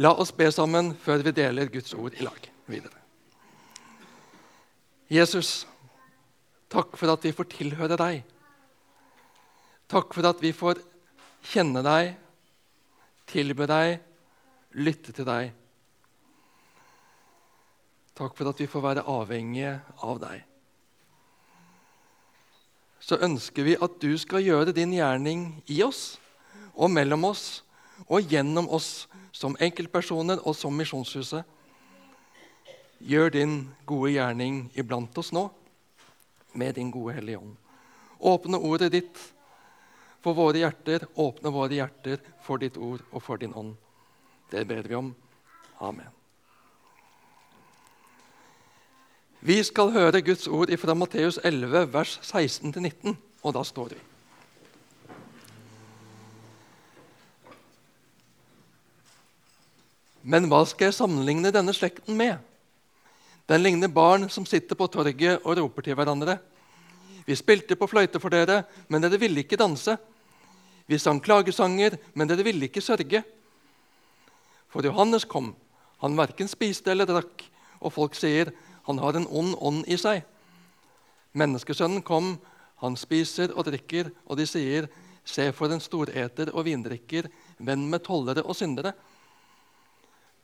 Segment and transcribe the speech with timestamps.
[0.00, 2.96] La oss be sammen før vi deler Guds ord i lag videre.
[5.12, 5.66] Jesus,
[6.72, 8.22] takk for at vi får tilhøre deg.
[9.90, 10.80] Takk for at vi får
[11.50, 12.14] kjenne deg,
[13.28, 13.98] tilbe deg,
[14.80, 15.50] lytte til deg.
[18.16, 20.44] Takk for at vi får være avhengige av deg.
[23.00, 26.14] Så ønsker vi at du skal gjøre din gjerning i oss
[26.72, 27.64] og mellom oss
[28.06, 31.44] og gjennom oss som enkeltpersoner og som Misjonshuset.
[33.00, 33.54] Gjør din
[33.88, 35.48] gode gjerning iblant oss nå
[36.52, 37.56] med din gode Hellige Ånd.
[38.20, 39.20] Åpne ordet ditt
[40.20, 43.76] for våre hjerter, åpne våre hjerter for ditt ord og for din ånd.
[44.50, 45.14] Det ber vi om.
[45.80, 46.10] Amen.
[49.40, 54.00] Vi skal høre Guds ord fra Matteus 11, vers 16-19, og da står vi.
[60.22, 62.38] Men hva skal jeg sammenligne denne slekten med?
[63.48, 66.36] Den ligner barn som sitter på torget og roper til hverandre.
[67.26, 69.96] Vi spilte på fløyte for dere, men dere ville ikke danse.
[70.86, 73.22] Vi sang klagesanger, men dere ville ikke sørge.
[74.70, 75.54] For Johannes kom.
[76.00, 77.44] Han verken spiste eller drakk,
[77.80, 78.52] og folk sier
[78.86, 80.24] han har en ond ånd i seg.
[81.38, 82.36] Menneskesønnen kom,
[82.80, 84.88] han spiser og drikker, og de sier,
[85.24, 88.94] se for en storeter og vindrikker, venn med tollere og syndere.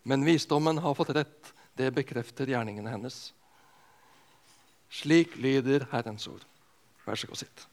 [0.07, 3.33] Men visdommen har fått rett, det bekrefter gjerningene hennes.
[4.87, 6.45] Slik lyder Herrens ord.
[7.03, 7.65] Vær så god, sitt.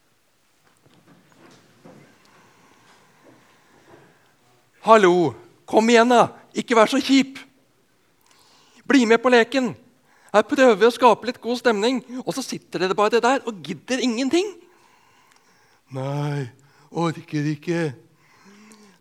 [4.81, 5.36] Hallo!
[5.70, 6.31] Kom igjen, da!
[6.58, 7.38] Ikke vær så kjip!
[8.89, 9.70] Bli med på leken!
[10.34, 13.61] Her prøver vi å skape litt god stemning, og så sitter dere bare der og
[13.61, 14.50] gidder ingenting.
[15.94, 16.50] Nei,
[16.89, 17.86] orker ikke.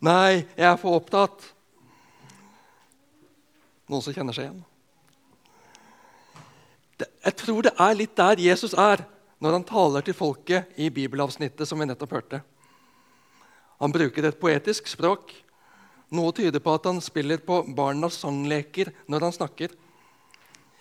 [0.04, 1.48] Nei, jeg er for opptatt.
[3.92, 4.62] Noen som kjenner seg igjen?
[7.02, 9.02] Jeg tror det er litt der Jesus er
[9.42, 12.40] når han taler til folket i bibelavsnittet som vi nettopp hørte.
[13.82, 15.34] Han bruker et poetisk språk.
[16.14, 19.74] Noe tyder på at han spiller på barnas sangleker når han snakker.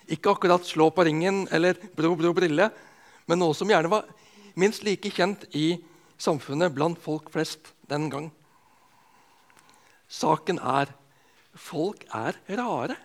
[0.08, 2.70] Ikke akkurat 'slå på ringen' eller 'bro, bro, brille',
[3.26, 4.04] men noe som gjerne var
[4.54, 5.82] minst like kjent i
[6.18, 8.30] samfunnet blant folk flest den gang.
[10.08, 10.94] Saken er
[11.54, 12.96] folk er rare.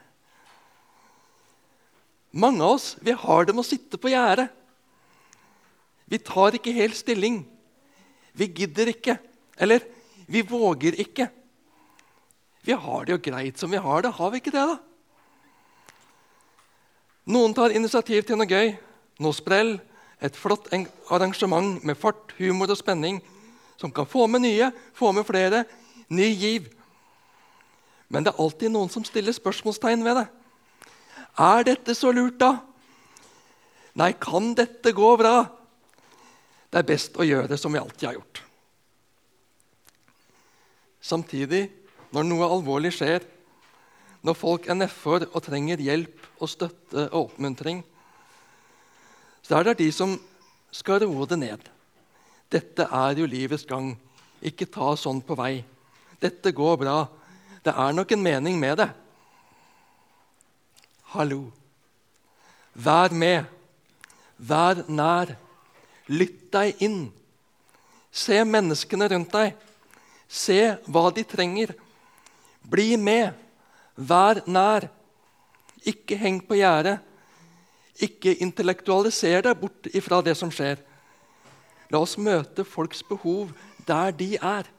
[2.37, 4.49] Mange av oss vi har det med å sitte på gjerdet.
[6.07, 7.41] Vi tar ikke helt stilling.
[8.37, 9.17] Vi gidder ikke.
[9.59, 9.83] Eller
[10.27, 11.27] vi våger ikke.
[12.67, 14.11] Vi har det jo greit som vi har det.
[14.15, 14.77] Har vi ikke det, da?
[17.27, 18.71] Noen tar initiativ til noe gøy,
[19.19, 19.73] noe sprell,
[20.23, 20.69] et flott
[21.11, 23.19] arrangement med fart, humor og spenning
[23.77, 25.65] som kan få med nye, få med flere,
[26.09, 26.69] ny giv.
[28.07, 30.27] Men det er alltid noen som stiller spørsmålstegn ved det.
[31.37, 32.57] Er dette så lurt, da?
[33.97, 35.41] Nei, kan dette gå bra?
[36.71, 38.41] Det er best å gjøre det som vi alltid har gjort.
[41.01, 41.67] Samtidig,
[42.11, 43.23] når noe alvorlig skjer,
[44.25, 47.83] når folk er nedfor og trenger hjelp og støtte og oppmuntring,
[49.45, 50.17] så er det de som
[50.75, 51.61] skal roe det ned.
[52.51, 53.93] Dette er jo livets gang.
[54.43, 55.61] Ikke ta sånn på vei.
[56.19, 56.97] Dette går bra.
[57.67, 58.87] Det er nok en mening med det.
[61.11, 61.49] Hallo.
[62.73, 63.43] Vær med.
[64.37, 65.33] Vær nær.
[66.07, 67.01] Lytt deg inn.
[68.11, 69.57] Se menneskene rundt deg.
[70.29, 71.75] Se hva de trenger.
[72.63, 73.35] Bli med.
[73.99, 74.87] Vær nær.
[75.83, 77.01] Ikke heng på gjerdet.
[77.99, 80.79] Ikke intellektualiser deg bort ifra det som skjer.
[81.91, 83.51] La oss møte folks behov
[83.83, 84.76] der de er.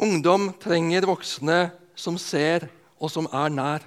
[0.00, 3.82] Ungdom trenger voksne som ser, og som er nær.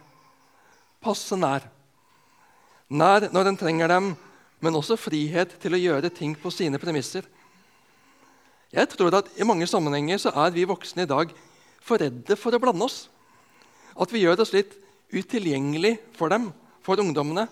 [1.01, 1.65] Passe nær.
[2.93, 4.11] Nær når en trenger dem,
[4.61, 7.25] men også frihet til å gjøre ting på sine premisser.
[8.73, 11.33] Jeg tror at I mange sammenhenger så er vi voksne i dag
[11.81, 13.07] for redde for å blande oss.
[13.97, 14.77] At vi gjør oss litt
[15.13, 16.51] utilgjengelig for dem,
[16.85, 17.47] for ungdommene.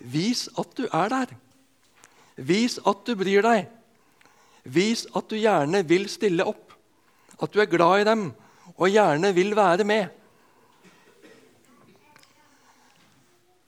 [0.00, 1.32] Vis at du er der.
[2.36, 3.68] Vis at du bryr deg.
[4.64, 6.65] Vis at du gjerne vil stille opp
[7.42, 8.28] at du er glad i dem
[8.76, 10.08] og gjerne vil være med.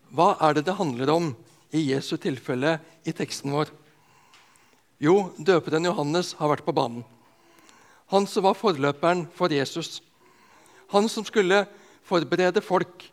[0.08, 1.28] Hva er det det handler om
[1.76, 3.70] i Jesu tilfelle i teksten vår?
[4.98, 7.04] Jo, døperen Johannes har vært på banen.
[8.08, 10.00] Han som var forløperen for Jesus.
[10.94, 11.66] Han som skulle
[12.08, 13.04] forberede folk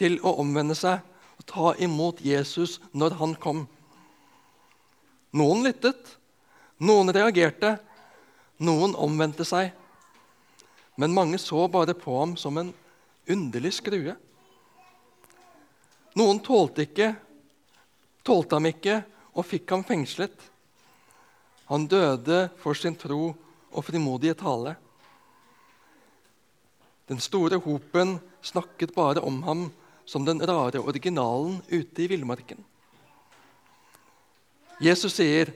[0.00, 1.04] til å omvende seg
[1.36, 3.66] og ta imot Jesus når han kom.
[5.36, 6.16] Noen lyttet,
[6.80, 7.76] noen reagerte,
[8.62, 9.70] noen omvendte seg
[10.96, 12.72] men mange så bare på ham som en
[13.28, 14.14] underlig skrue.
[16.18, 17.14] Noen tålte, ikke,
[18.26, 18.98] tålte ham ikke
[19.32, 20.34] og fikk ham fengslet.
[21.72, 23.32] Han døde for sin tro
[23.72, 24.74] og frimodige tale.
[27.08, 29.70] Den store hopen snakket bare om ham
[30.04, 32.60] som den rare originalen ute i villmarken.
[34.82, 35.52] Jesus sier,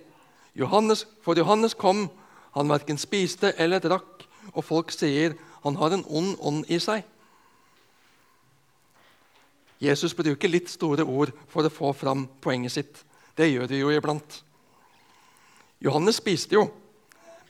[0.54, 2.06] Johannes, for Johannes kom,
[2.54, 4.15] han verken spiste eller drakk,
[4.52, 7.04] og folk sier han har en ond ånd i seg.
[9.82, 13.02] Jesus bruker litt store ord for å få fram poenget sitt.
[13.36, 14.40] Det gjør de jo iblant.
[15.84, 16.64] Johannes spiste jo,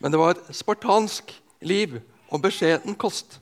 [0.02, 1.30] men det var spartansk
[1.62, 3.38] liv og beskjeden kost.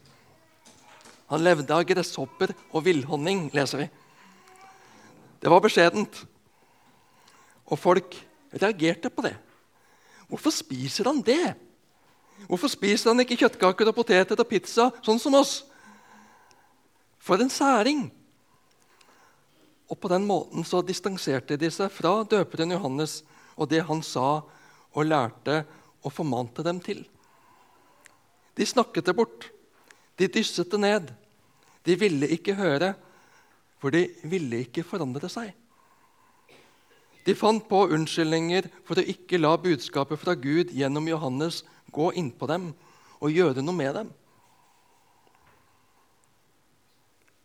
[1.33, 3.89] Han levde av gresshopper og villhonning, leser vi.
[5.41, 6.21] Det var beskjedent.
[7.73, 8.19] Og folk
[8.53, 9.35] reagerte på det.
[10.29, 11.55] Hvorfor spiser han det?
[12.49, 15.63] Hvorfor spiser han ikke kjøttkaker og poteter og pizza, sånn som oss?
[17.23, 18.09] For en særing!
[19.89, 23.23] Og På den måten så distanserte de seg fra døperen Johannes
[23.55, 24.43] og det han sa
[24.95, 25.63] og lærte
[26.03, 27.05] og formante dem til.
[28.57, 29.51] De snakket det bort.
[30.19, 31.13] De dysset det ned.
[31.85, 32.95] De ville ikke høre,
[33.79, 35.53] for de ville ikke forandre seg.
[37.25, 41.63] De fant på unnskyldninger for å ikke la budskapet fra Gud gjennom Johannes
[41.95, 42.73] gå innpå dem
[43.21, 44.13] og gjøre noe med dem.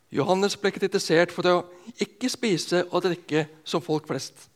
[0.09, 1.57] Johannes ble kritisert for å
[2.01, 4.47] ikke spise og drikke som folk flest.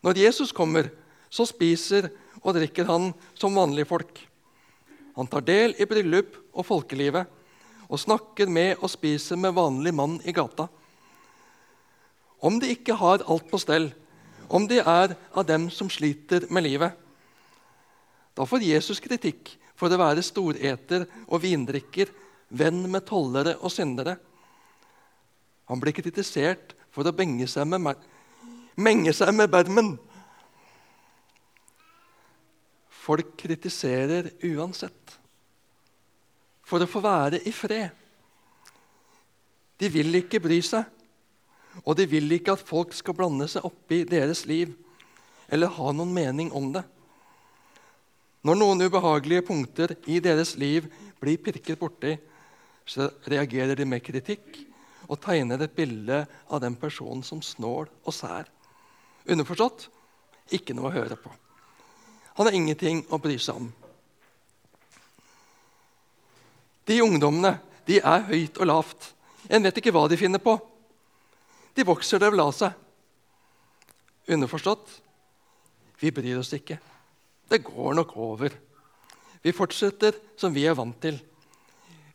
[0.00, 0.88] Når Jesus kommer,
[1.28, 2.08] så spiser
[2.40, 4.22] og drikker han som vanlige folk.
[5.18, 7.28] Han tar del i bryllup og folkelivet
[7.88, 10.68] og snakker med og spiser med vanlig mann i gata.
[12.40, 13.90] Om de ikke har alt på stell,
[14.48, 16.94] om de er av dem som sliter med livet.
[18.38, 22.10] Da får Jesus kritikk for å være storeter og vindrikker,
[22.54, 24.14] venn med tollere og syndere.
[25.66, 27.98] Han blir kritisert for å benge seg med,
[28.78, 29.96] menge seg med bermen.
[33.08, 35.16] Folk kritiserer uansett
[36.68, 37.90] for å få være i fred.
[39.82, 40.84] De vil ikke bry seg,
[41.82, 44.76] og de vil ikke at folk skal blande seg opp i deres liv
[45.50, 46.84] eller ha noen mening om det.
[48.46, 50.86] Når noen ubehagelige punkter i deres liv
[51.18, 52.14] blir pirket borti,
[52.88, 54.60] så reagerer de med kritikk
[55.08, 58.48] og tegner et bilde av den personen som snål og sær.
[59.28, 59.88] Underforstått
[60.54, 61.32] ikke noe å høre på.
[62.38, 63.68] Han har ingenting å bry seg om.
[66.88, 67.58] De ungdommene
[67.88, 69.08] de er høyt og lavt.
[69.50, 70.54] En vet ikke hva de finner på.
[71.74, 72.72] De vokser det vel av seg.
[74.28, 74.94] Underforstått
[75.98, 76.78] vi bryr oss ikke.
[77.48, 78.52] Det går nok over.
[79.42, 81.18] Vi fortsetter som vi er vant til.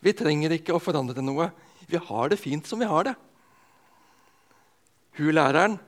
[0.04, 1.48] Vi trenger ikke å forandre noe.
[1.88, 3.14] Vi har det fint som vi har det.
[5.18, 5.78] Hun læreren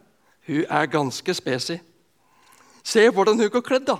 [0.46, 1.80] hun er ganske spesi.
[2.86, 3.98] Se hvordan hun går kledd, da!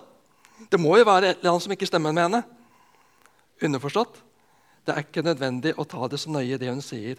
[0.71, 2.43] Det må jo være et eller annet som ikke stemmer med henne.
[3.67, 4.23] Underforstått
[4.87, 7.19] det er ikke nødvendig å ta det så nøye, det hun sier,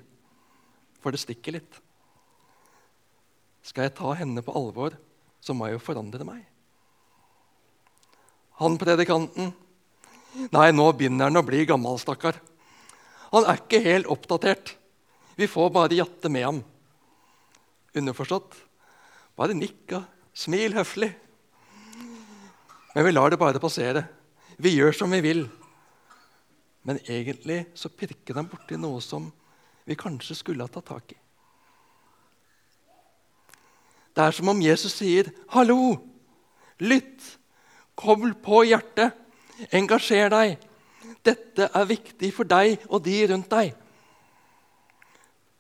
[1.04, 1.82] for det stikker litt.
[3.68, 4.96] Skal jeg ta henne på alvor,
[5.44, 6.46] så må jeg jo forandre meg.
[8.62, 9.54] Han predikanten
[10.54, 12.36] Nei, nå begynner han å bli gammel, stakkar.
[13.32, 14.76] Han er ikke helt oppdatert.
[15.34, 16.60] Vi får bare jatte med ham.
[17.98, 18.54] Underforstått
[19.38, 20.06] bare nikk og
[20.38, 21.10] smil høflig.
[22.94, 24.06] Men vi lar det bare passere.
[24.58, 25.44] Vi gjør som vi vil.
[26.88, 29.30] Men egentlig så pirker han borti noe som
[29.88, 31.20] vi kanskje skulle ha tatt tak i.
[34.18, 35.98] Det er som om Jesus sier, 'Hallo!
[36.80, 37.38] Lytt!
[37.98, 39.16] Kobl på hjertet!
[39.74, 40.58] Engasjer deg!
[41.26, 43.76] Dette er viktig for deg og de rundt deg.'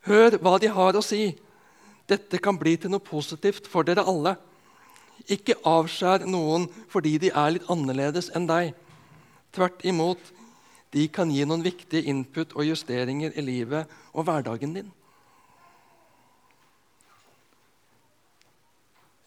[0.07, 1.33] Hør hva de har å si.
[2.07, 4.37] Dette kan bli til noe positivt for dere alle.
[5.27, 8.71] Ikke avskjær noen fordi de er litt annerledes enn deg.
[9.51, 10.21] Tvert imot,
[10.95, 14.93] de kan gi noen viktige input og justeringer i livet og hverdagen din.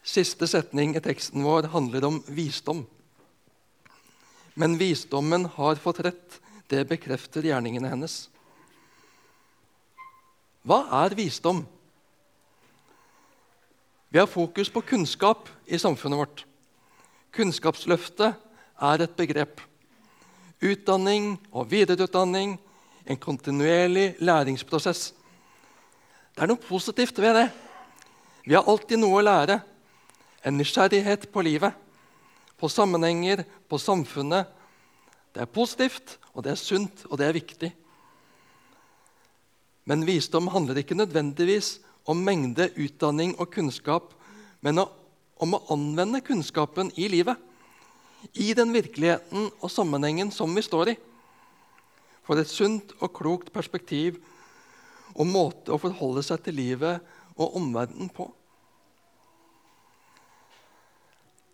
[0.01, 2.81] Siste setning i teksten vår handler om visdom.
[4.53, 6.39] Men visdommen har fått rett.
[6.67, 8.29] Det bekrefter gjerningene hennes.
[10.63, 11.65] Hva er visdom?
[14.11, 16.45] Vi har fokus på kunnskap i samfunnet vårt.
[17.31, 18.35] Kunnskapsløftet
[18.81, 19.61] er et begrep
[20.61, 22.59] utdanning og videreutdanning,
[23.05, 25.13] en kontinuerlig læringsprosess.
[26.35, 27.47] Det er noe positivt ved det.
[28.45, 29.59] Vi har alltid noe å lære.
[30.45, 31.73] En nysgjerrighet på livet,
[32.61, 34.49] på sammenhenger, på samfunnet.
[35.33, 37.69] Det er positivt, og det er sunt, og det er viktig.
[39.89, 44.13] Men visdom handler ikke nødvendigvis om mengde utdanning og kunnskap,
[44.61, 47.39] men om å anvende kunnskapen i livet.
[48.37, 50.95] I den virkeligheten og sammenhengen som vi står i.
[52.21, 54.19] For et sunt og klokt perspektiv
[55.15, 57.01] og måte å forholde seg til livet
[57.33, 58.29] og omverdenen på.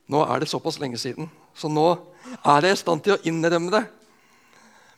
[0.08, 1.88] Nå er det såpass lenge siden, så nå
[2.40, 3.84] er jeg i stand til å innrømme det.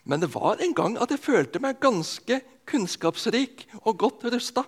[0.06, 4.64] Men det var en gang at jeg følte meg ganske kunnskapsrik og godt rusta.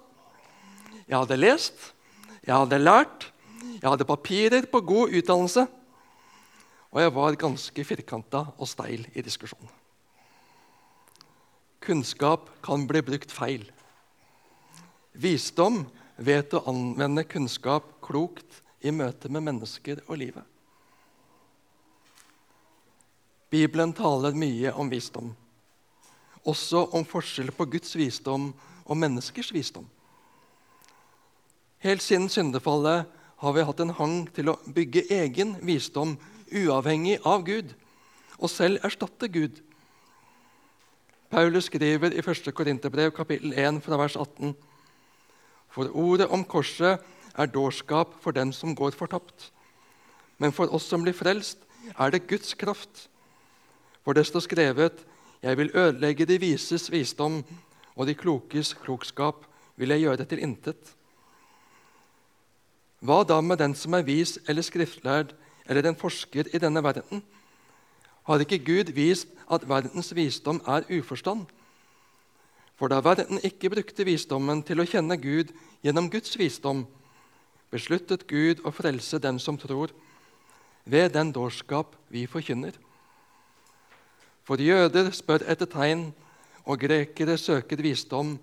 [1.07, 1.91] Jeg hadde lest,
[2.41, 3.27] jeg hadde lært,
[3.81, 5.67] jeg hadde papirer på god utdannelse.
[6.91, 9.69] Og jeg var ganske firkanta og steil i diskusjonen.
[11.81, 13.63] Kunnskap kan bli brukt feil.
[15.17, 15.85] Visdom
[16.21, 20.43] vet å anvende kunnskap klokt i møte med mennesker og livet.
[23.51, 25.33] Bibelen taler mye om visdom,
[26.47, 28.53] også om forskjell på Guds visdom
[28.85, 29.89] og menneskers visdom.
[31.81, 33.09] Helt siden syndefallet
[33.41, 36.15] har vi hatt en hang til å bygge egen visdom
[36.53, 37.73] uavhengig av Gud,
[38.37, 39.59] og selv erstatte Gud.
[41.31, 42.51] Paulus skriver i 1.
[42.53, 44.53] Korinterbrev kapittel 1 fra vers 18.:
[45.71, 46.99] For ordet om korset
[47.37, 49.51] er dårskap for den som går fortapt.
[50.37, 51.57] Men for oss som blir frelst,
[51.99, 53.09] er det Guds kraft.
[54.03, 55.05] For det står skrevet:"
[55.41, 57.43] Jeg vil ødelegge de vises visdom,
[57.95, 59.45] og de klokes klokskap
[59.75, 60.95] vil jeg gjøre til intet.
[63.01, 65.33] Hva da med den som er vis eller skriftlærd
[65.65, 67.23] eller en forsker i denne verden?
[68.23, 71.47] Har ikke Gud vist at verdens visdom er uforstand?
[72.75, 75.49] For da verden ikke brukte visdommen til å kjenne Gud
[75.81, 76.85] gjennom Guds visdom,
[77.71, 79.93] besluttet Gud å frelse dem som tror,
[80.85, 82.75] ved den dårskap vi forkynner.
[84.43, 86.09] For jøder spør etter tegn,
[86.65, 88.35] og grekere søker visdom,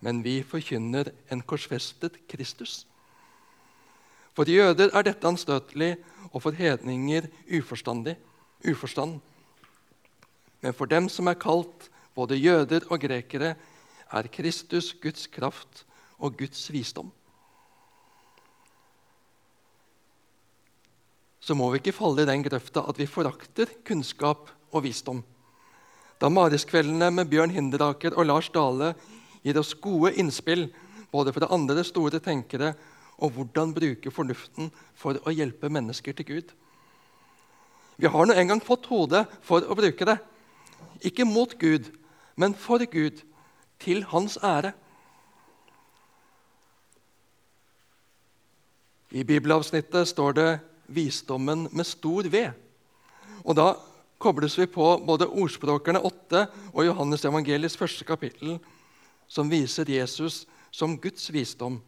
[0.00, 2.84] men vi forkynner en korsfestet Kristus.
[4.36, 5.96] For jøder er dette anstøtelig,
[6.30, 7.26] og for hedninger
[7.58, 8.14] uforstandig,
[8.64, 9.18] uforstand.
[10.60, 13.54] Men for dem som er kalt, både jøder og grekere,
[14.10, 15.84] er Kristus Guds kraft
[16.18, 17.10] og Guds visdom.
[21.40, 25.22] Så må vi ikke falle i den grøfta at vi forakter kunnskap og visdom.
[26.20, 28.92] Da Mariskveldene med Bjørn Hinderaker og Lars Dale
[29.42, 30.68] gir oss gode innspill
[31.10, 32.74] både fra andre store tenkere
[33.20, 36.52] og hvordan bruke fornuften for å hjelpe mennesker til Gud.
[38.00, 40.16] Vi har nå en gang fått hodet for å bruke det.
[41.04, 41.88] Ikke mot Gud,
[42.36, 43.24] men for Gud,
[43.80, 44.74] til Hans ære.
[49.10, 50.50] I bibelavsnittet står det
[50.90, 52.50] visdommen med stor V.
[53.44, 53.74] Og Da
[54.20, 58.58] kobles vi på både Ordspråkerne 8 og Johannes evangeliets første kapittel,
[59.28, 61.80] som viser Jesus som Guds visdom,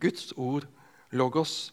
[0.00, 0.64] Guds ord,
[1.10, 1.72] logos.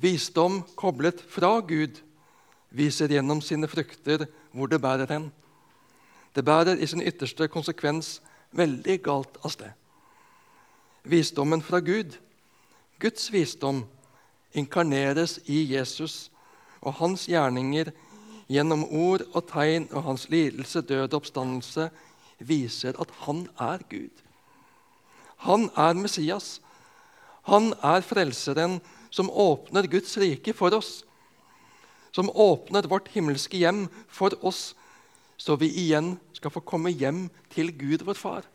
[0.00, 2.00] Visdom koblet fra Gud
[2.70, 5.30] viser gjennom sine frukter hvor det bærer hen.
[6.36, 8.20] Det bærer i sin ytterste konsekvens
[8.52, 9.72] veldig galt av sted.
[11.06, 12.16] Visdommen fra Gud,
[13.00, 13.84] Guds visdom,
[14.56, 16.30] inkarneres i Jesus
[16.80, 17.92] og hans gjerninger
[18.50, 21.88] gjennom ord og tegn og hans lidelse, død og oppstandelse
[22.38, 24.22] viser at han er Gud.
[25.46, 26.60] Han er Messias.
[27.46, 31.04] Han er frelseren som åpner Guds rike for oss.
[32.12, 34.74] Som åpner vårt himmelske hjem for oss,
[35.36, 38.46] så vi igjen skal få komme hjem til Gud, vår Far.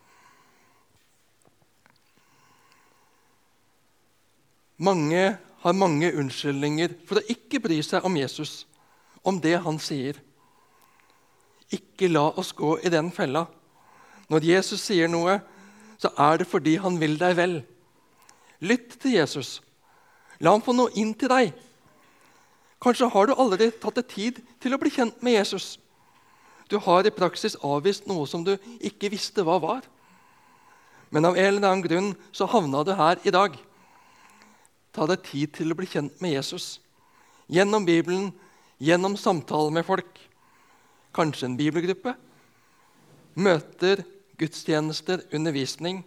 [4.81, 8.65] Mange har mange unnskyldninger for å ikke bry seg om Jesus,
[9.23, 10.17] om det han sier.
[11.71, 13.45] Ikke la oss gå i den fella.
[14.31, 15.39] Når Jesus sier noe,
[16.01, 17.59] så er det fordi han vil deg vel.
[18.61, 19.59] Lytt til Jesus.
[20.41, 21.53] La ham få noe inn til deg.
[22.81, 25.75] Kanskje har du aldri tatt deg tid til å bli kjent med Jesus.
[26.71, 29.85] Du har i praksis avvist noe som du ikke visste hva var.
[31.11, 33.57] Men av en eller annen grunn så havna du her i dag.
[34.91, 36.79] Ta deg tid til å bli kjent med Jesus.
[37.51, 38.31] Gjennom Bibelen,
[38.81, 40.19] gjennom samtaler med folk.
[41.15, 42.15] Kanskje en bibelgruppe.
[43.39, 44.03] Møter,
[44.39, 46.03] gudstjenester, undervisning.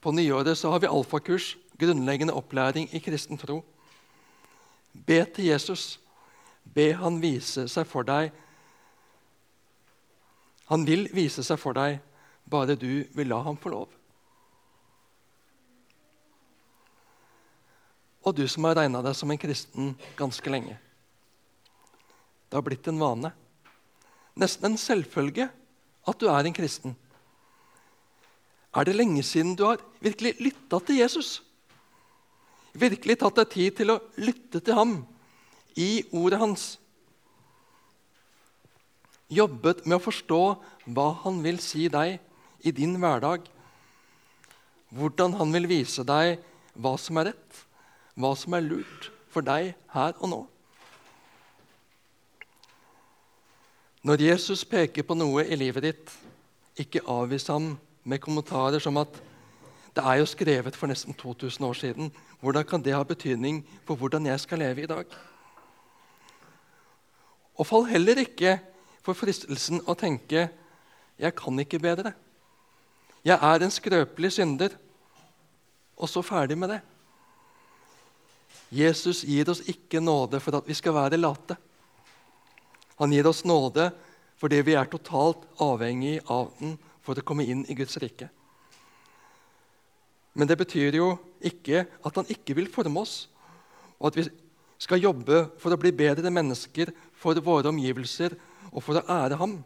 [0.00, 3.62] På nyåret så har vi alfakurs, grunnleggende opplæring i kristen tro.
[4.92, 5.98] Be til Jesus.
[6.74, 8.30] Be han vise seg for deg.
[10.68, 11.98] Han vil vise seg for deg,
[12.44, 13.97] bare du vil la ham få lov.
[18.28, 20.76] Og du som har regna deg som en kristen ganske lenge.
[22.48, 23.32] Det har blitt en vane.
[24.38, 25.48] Nesten en selvfølge
[26.08, 26.96] at du er en kristen.
[28.76, 31.38] Er det lenge siden du har virkelig lytta til Jesus?
[32.78, 34.92] Virkelig tatt deg tid til å lytte til ham
[35.76, 36.66] i ordet hans?
[39.28, 40.42] Jobbet med å forstå
[40.88, 42.20] hva han vil si deg
[42.64, 43.42] i din hverdag?
[44.88, 46.38] Hvordan han vil vise deg
[46.78, 47.64] hva som er rett,
[48.18, 50.40] hva som er lurt for deg her og nå?
[54.08, 56.12] Når Jesus peker på noe i livet ditt,
[56.78, 57.72] ikke avvis ham
[58.08, 59.18] med kommentarer som at
[59.94, 62.12] det er jo skrevet for nesten 2000 år siden.
[62.40, 65.06] Hvordan kan det ha betydning for hvordan jeg skal leve i dag?
[67.58, 68.60] Og fall heller ikke
[69.02, 70.48] for fristelsen å tenke
[71.18, 72.12] 'jeg kan ikke bedre'.
[73.24, 74.68] Jeg er en skrøpelig synder.
[75.96, 76.80] Og så ferdig med det.
[78.68, 81.56] Jesus gir oss ikke nåde for at vi skal være late.
[82.98, 83.90] Han gir oss nåde
[84.38, 88.28] fordi vi er totalt avhengig av den for å komme inn i Guds rike.
[90.38, 91.08] Men det betyr jo
[91.42, 93.26] ikke at han ikke vil forme oss,
[93.98, 94.26] og at vi
[94.78, 98.36] skal jobbe for å bli bedre mennesker for våre omgivelser
[98.70, 99.56] og for å ære ham.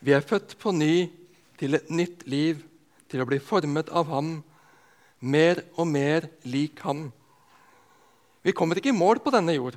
[0.00, 1.08] Vi er født på ny
[1.58, 2.62] til et nytt liv,
[3.10, 4.38] til å bli formet av ham,
[5.20, 7.08] mer og mer lik ham.
[8.42, 9.76] Vi kommer ikke i mål på denne jord,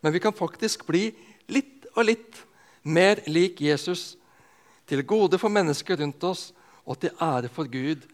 [0.00, 1.10] men vi kan faktisk bli
[1.52, 2.44] litt og litt
[2.88, 4.16] mer lik Jesus,
[4.88, 6.46] til gode for mennesker rundt oss
[6.88, 8.06] og til ære for Gud,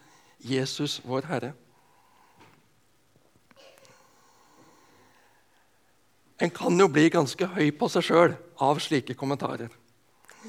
[0.43, 1.53] Jesus vår Herre.
[6.43, 9.71] En kan jo bli ganske høy på seg sjøl av slike kommentarer.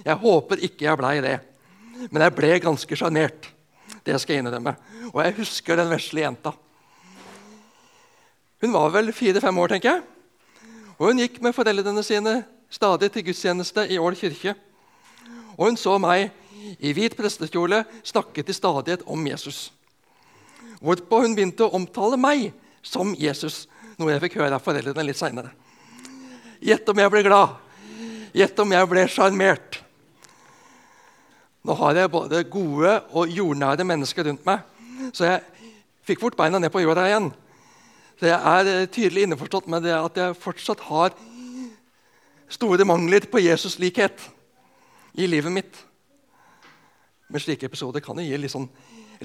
[0.02, 1.38] Jeg håper ikke jeg blei det,
[2.10, 3.52] men jeg ble ganske sjarmert.
[4.06, 4.76] Det skal jeg innrømme.
[5.12, 6.54] Og jeg husker den vesle jenta.
[8.62, 10.04] Hun var vel fire-fem år, tenker jeg.
[10.96, 12.36] Og Hun gikk med foreldrene sine
[12.70, 14.56] stadig til gudstjeneste i Ål kirke.
[15.58, 16.32] Og hun så meg
[16.84, 19.70] i hvit prestekjole snakke til stadighet om Jesus.
[20.84, 22.50] Hvorpå hun begynte å omtale meg
[22.86, 23.66] som Jesus,
[23.98, 25.54] noe jeg fikk høre av foreldrene litt seinere.
[26.60, 27.56] Gjett om jeg ble glad.
[28.36, 29.80] Gjett om jeg ble sjarmert.
[31.66, 34.62] Nå har jeg både gode og jordnære mennesker rundt meg,
[35.18, 35.72] så jeg
[36.06, 37.32] fikk fort beina ned på jorda igjen.
[38.20, 41.16] Så jeg er eh, tydelig innforstått med det at jeg fortsatt har
[42.54, 44.28] store mangler på Jesus-likhet
[45.18, 45.82] i livet mitt.
[47.34, 48.70] Men slike episoder kan jo gi litt sånn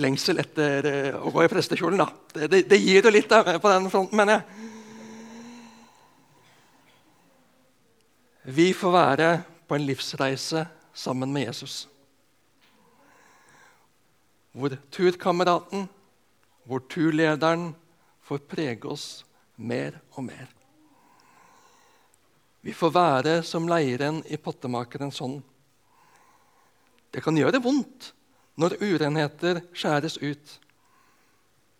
[0.00, 2.00] lengsel etter eh, å gå i prestekjolen.
[2.33, 4.44] Det, det, det, gir jo litt på den fronten, mener jeg.
[8.57, 9.33] Vi får være
[9.68, 10.64] på en livsreise
[10.96, 11.85] sammen med Jesus.
[14.53, 15.89] Hvor turkameraten,
[16.65, 17.75] hvor turlederen,
[18.21, 19.25] får prege oss
[19.57, 20.51] mer og mer.
[22.63, 25.41] Vi får være som leiren i pottemakerens hånd.
[27.11, 28.13] Det kan gjøre vondt
[28.61, 30.59] når urenheter skjæres ut,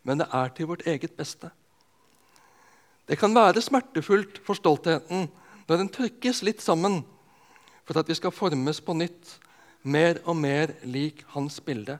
[0.03, 1.51] men det er til vårt eget beste.
[3.07, 5.29] Det kan være smertefullt for stoltheten
[5.67, 7.01] når den trykkes litt sammen
[7.85, 9.37] for at vi skal formes på nytt,
[9.83, 11.99] mer og mer lik hans bilde.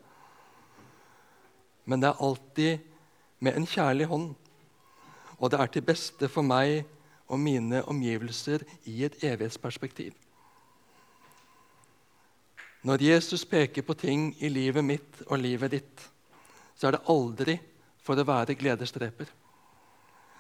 [1.86, 2.80] Men det er alltid
[3.42, 4.34] med en kjærlig hånd,
[5.42, 6.84] og det er til beste for meg
[7.32, 10.14] og mine omgivelser i et evighetsperspektiv.
[12.86, 16.06] Når Jesus peker på ting i livet mitt og livet ditt,
[16.76, 17.58] så er det aldri
[18.02, 19.30] for å være gledesdreper.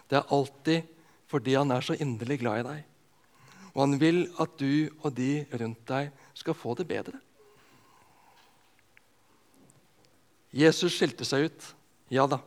[0.10, 0.90] Det er alltid
[1.32, 2.88] fordi han er så inderlig glad i deg.
[3.72, 7.22] Og han vil at du og de rundt deg skal få det bedre.
[10.52, 11.68] Jesus skilte seg ut,
[12.12, 12.42] ja da.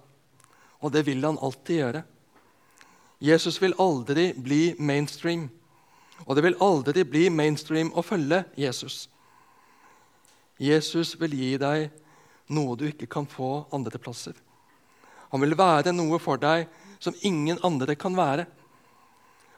[0.85, 2.03] Og det vil han alltid gjøre.
[3.25, 5.49] Jesus vil aldri bli mainstream.
[6.29, 9.09] Og det vil aldri bli mainstream å følge Jesus.
[10.61, 11.89] Jesus vil gi deg
[12.53, 14.37] noe du ikke kan få andre plasser.
[15.33, 16.69] Han vil være noe for deg
[17.03, 18.45] som ingen andre kan være.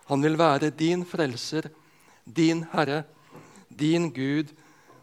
[0.06, 1.66] Han vil være din frelser,
[2.24, 3.02] din Herre,
[3.68, 4.54] din Gud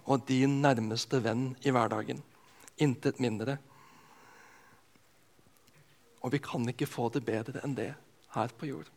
[0.08, 2.24] og din nærmeste venn i hverdagen.
[2.82, 3.58] Intet mindre.
[6.24, 7.92] Og vi kan ikke få det bedre enn det
[8.34, 8.90] her på jord.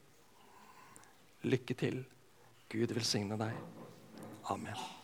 [1.45, 2.05] Lykke til.
[2.73, 3.59] Gud velsigne deg.
[4.51, 4.96] Amen.